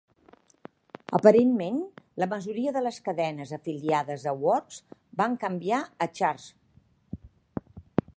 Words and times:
Aparentment, 1.17 1.75
la 2.23 2.27
majoria 2.31 2.73
de 2.77 2.83
les 2.85 2.97
cadenes 3.09 3.53
afiliades 3.57 4.25
a 4.31 4.33
Works 4.47 4.81
van 5.21 5.37
canviar 5.45 5.83
a 6.07 6.09
Charge! 6.21 7.23